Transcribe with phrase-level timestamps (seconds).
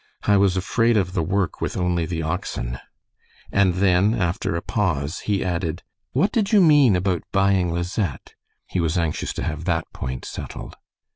[0.23, 2.79] "I was afraid of the work with only the oxen."
[3.51, 8.33] And then, after a pause, he added, "What did you mean about buying Lisette?"
[8.65, 10.75] He was anxious to have that point settled.